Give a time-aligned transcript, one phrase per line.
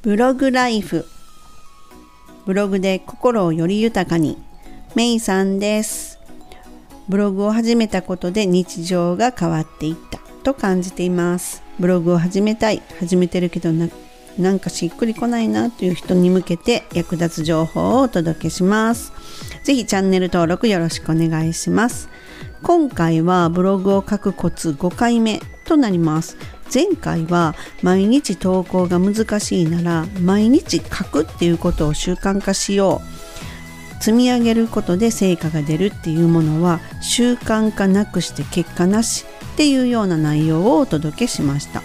[0.00, 1.06] ブログライフ。
[2.46, 4.38] ブログで心をより豊かに。
[4.94, 6.20] メイさんです。
[7.08, 10.20] ブログを始めたことで日常が変わっていった。
[10.44, 11.64] と感じています。
[11.80, 12.80] ブログを始めたい。
[13.00, 13.88] 始めてるけどな
[14.38, 19.12] なんかしっくりこないなという人に向けて役立つ情報をお届けします。
[19.64, 22.08] ぜひチャンネル登録よろしくお願いします。
[22.62, 26.36] 今回はブログを書くコツ5回目となります。
[26.72, 34.02] 前回は毎日投稿が難しいなら毎日書くっていうことを習慣化しよう。
[34.02, 41.82] 積み上げることで成果が出るっていうものは習慣化なくして結果なしっていうような内容をお届けしました。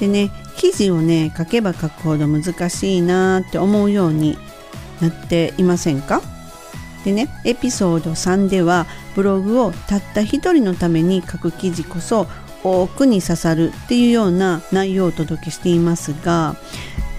[0.00, 4.36] でね記事をね書けば書くほど難しいなって思うように
[5.00, 6.20] なっていませんか？
[7.04, 12.26] でねエピソード3ではブログをたった一人のために書く記事こそ
[12.62, 16.56] 多くに刺さるっていうような内容をお届けしていますが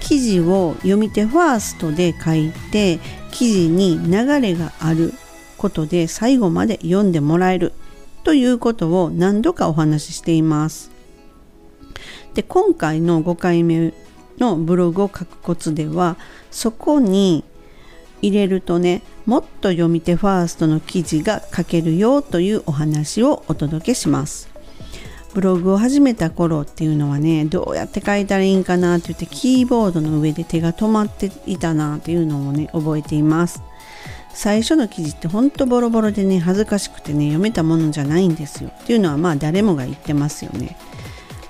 [0.00, 2.98] 記事を読み手ファーストで書いて
[3.30, 5.14] 記事に流れがある
[5.56, 7.72] ことで最後まで読んでもらえる
[8.24, 10.90] ということを何度かお話ししています。
[12.34, 13.92] で今回の5回目
[14.38, 16.16] のブログを書くコツでは
[16.50, 17.44] そこに
[18.22, 24.51] 入れるとねもっと読み手ファーストの記事が書けるよというお話をお届けします。
[25.34, 33.62] ブログを始めた頃っていうのはねどうやって書いたらいいんかなって言ってキーボードの上で手が止まっていたなっていうのをね覚えています。
[34.34, 38.70] 最初の記事ってほんとボロボロでね恥ずかしくてね読めたものじゃないんですよ。
[38.70, 40.76] っていうのはまあ誰もが言ってますよね。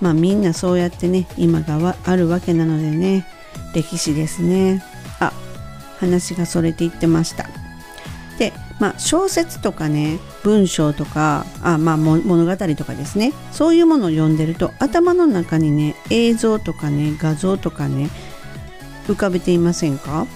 [0.00, 3.24] まあみんなそうやってね今があるわけなのでね
[3.74, 4.83] 歴史ですね。
[5.20, 5.33] あ
[5.98, 7.46] 話がそれていってました。
[8.39, 8.52] で
[8.83, 18.11] まあ、小説とかね文章とかあ、まあ、物語とかですねそういうものを読んでると頭の中にね映像とかね画像とかね
[19.06, 20.27] 浮かべていませんか？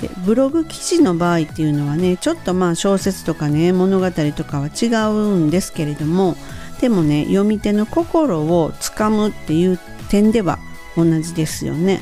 [0.00, 6.34] でブログ記事の場合っていうのはねちょっとまあ小説とかね物語とかは違うんですけれども
[6.80, 9.78] でもね読み手の心をつかむっていう
[10.08, 10.58] 点では
[10.96, 12.00] 同じですよね。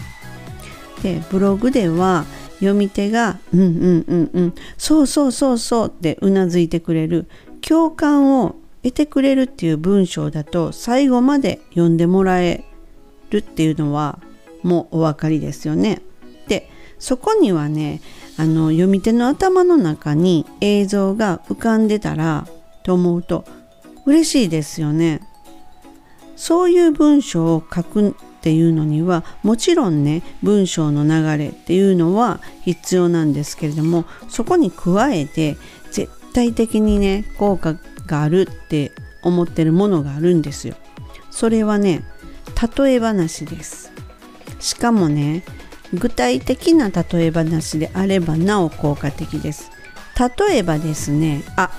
[1.03, 7.27] でブログでは読み手が「うんうんうんうんそうそうそうそう」ってうなずいてくれる
[7.61, 12.65] 共感を得てくれるっていう文章だと最後まで読んでもらえ
[13.31, 14.19] るっていうのは
[14.63, 16.03] もうお分かりですよね。
[16.49, 18.01] でそこにはね
[18.37, 22.47] あの読み手の頭の中に映像が浮かんでたら
[22.83, 23.45] と思うと
[24.07, 25.21] 嬉しいですよね。
[26.37, 35.57] そういう文章を書くっていうのにはもちろんね文章の流れっていうのは必要なんですけれどもそこに加えて
[35.91, 37.75] 絶対的にね効果
[38.05, 40.75] があるって思ってるものがあるんですよ。
[41.31, 42.05] それはね
[42.77, 43.91] 例え話です。
[44.61, 45.43] しかもね
[45.95, 49.71] 具体的な例え話であればなお効果的です。
[50.49, 51.71] 例えばですねあ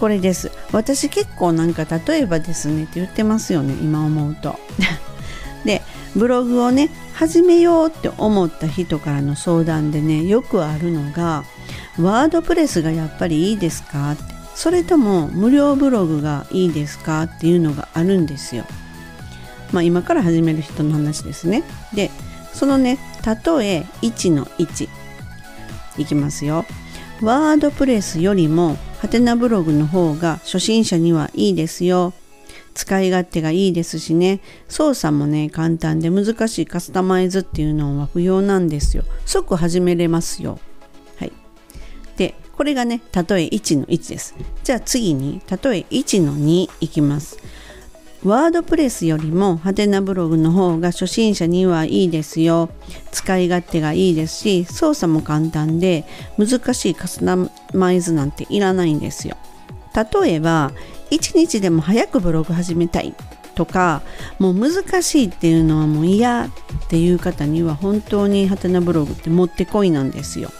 [0.00, 4.58] これです私結構なんか例えばですねって言ってますよね今思うと
[5.66, 5.82] で
[6.16, 11.44] ブログをね始めようって思った人からの相談でねよくあるのが
[12.00, 14.12] ワードプレスがやっぱりいいですか？
[14.12, 14.22] って
[14.54, 17.24] それとも無料ブログがいいですか？
[17.24, 18.64] っていうのがあるんですよ。
[19.72, 21.62] まあ今から始める人の話ですね。
[21.94, 22.10] で
[22.52, 23.34] そのね例
[23.66, 24.88] え1の1
[25.98, 26.64] いきますよ。
[27.22, 32.12] ワードプレスよりもハテナブログの方が初心者にはいいですよ。
[32.76, 34.40] 使い勝手がいいですしね。
[34.68, 39.04] 操作もね簡単で難しいカスタマイズっていうのは不要なんですよ。
[39.24, 40.58] 即始めれますよ。
[41.18, 41.32] はい。
[42.18, 44.34] でこれがね例え1の1です。
[44.62, 47.38] じゃあ次に例え1の2いきます。
[48.22, 52.68] ワードプレスよりもハテナブログの方が初心者にはいいですよ。
[53.10, 56.04] 使い勝手がいいですし操作も簡単で
[56.36, 57.38] 難しいカスタ
[57.72, 59.36] マイズなんていらないんですよ。
[59.94, 60.72] 例えば
[61.10, 63.14] 1日でも早くブログ始めたい
[63.54, 64.02] とか
[64.38, 66.50] もう難しいっていうのはもう嫌っ
[66.88, 70.50] ていう方には本当にハテナブログってもってこいなんですよ。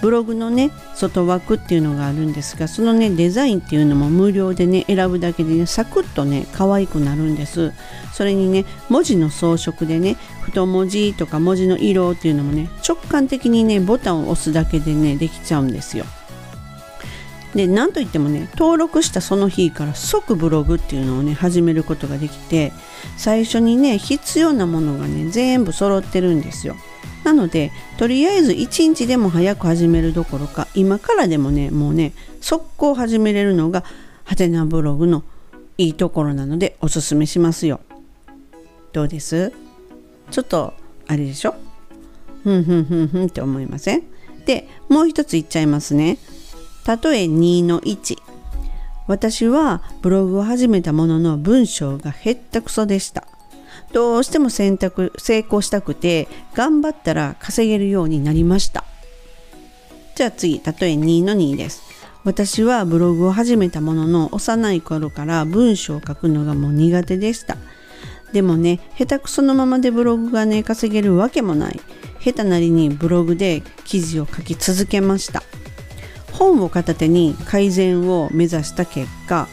[0.00, 7.72] ブログのね外枠っていうのがあるんですがそのねデザインっていうのも無料でね選ぶだけでねサクッとね可愛くなるんです
[8.12, 16.04] それにね文字の装飾でね太文字とか文字の色っていうのもね直感的にねボタンを押すだけでねできちゃうんですよ
[17.54, 22.72] で何といってもね登録したその日から即ブログっていうのをね始めることができて
[23.16, 26.76] 最初にね必要なものがね全部揃ってるんですよ。
[27.24, 33.84] なのでとりあえず1日でも早く始めるどころか今からでもねもうね速攻始めれるのが
[34.24, 35.24] ハテナブログの
[35.76, 37.80] いいところなのでおすすめしますよ。
[38.92, 39.52] どうです？
[40.30, 40.72] ちょっと
[41.08, 41.56] あれでしょ？
[42.44, 44.02] ふんふんふんふんって思いません？
[44.46, 46.16] でもう一つ言っちゃいますね。
[46.86, 48.16] 例え2の1
[49.06, 53.26] 私はブログを始めたものの文章がへったくそでした。
[53.92, 58.84] どうしても選択成功したくて頑張ったら稼げるようになりました。
[60.14, 61.82] じゃあ次例え2の2です。
[62.22, 67.56] 私はブログを始めたものの幼い頃から文章を書くのがもう苦手でした。
[68.32, 71.80] でもね下手くそのままでブログがね稼げるわけもない。
[72.20, 75.42] 下手なりにブログで記事を書き続けました。
[76.32, 79.48] 本を片手に改善を目指した結果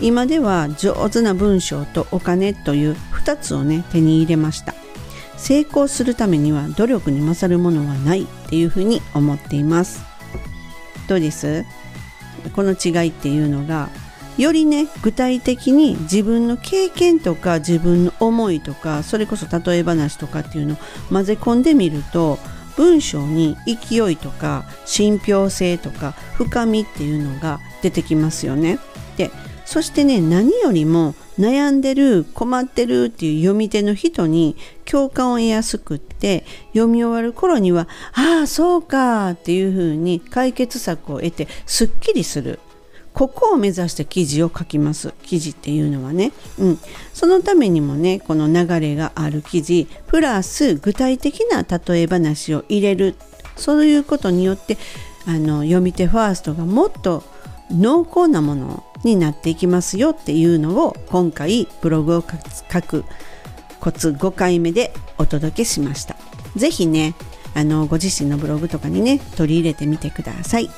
[0.00, 4.74] 今では上手な文章とお金という2つをね手に入れました。
[5.36, 10.04] 成功するためには努力に勝るものはないっていうふうに思っています。
[11.08, 11.64] どうです？
[12.54, 13.88] この違いっていうのが
[14.38, 20.76] よりね具体的に自分の経験とか自分の思いとかそれこそ例え話とかっていうのを
[21.10, 22.38] 混ぜ込んでみると
[22.76, 28.78] 文章に勢いとか信憑性とか深みっていうのが出てきますよね。
[29.16, 29.30] で
[29.64, 42.58] そしてね何よりも悩んでる困ってるっていう読み手の人に共感を得やすくって読み終わる頃にはああそうかっていうふうに解決策を得てすっきりする
[43.14, 45.12] ここを目指して記事を書きます。
[45.22, 46.78] 記事っていうのはね、うん、
[47.12, 49.88] そのためにもねこの流れがある記事。
[50.06, 53.16] プラス具体的な例え話を入れる。
[53.56, 54.78] そういうことによって
[55.26, 57.22] あの読み手ファーストがもっと
[57.70, 62.24] 濃厚なものになっていきますよっていうのを今回ブログを
[62.70, 63.04] 書く
[63.80, 66.16] コツ5回目でお届けしました。
[66.56, 67.14] 是非ね
[67.54, 70.70] あのご自身のブログとかにね取り入れてみてください。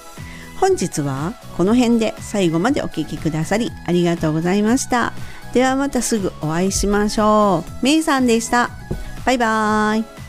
[0.64, 5.12] 本日はこの辺で最後までお聴きくださりありがとうございました。
[5.52, 7.84] ではまたすぐお会いしましょう。
[7.84, 8.70] めいさんでした。
[9.26, 10.23] バイバーイ。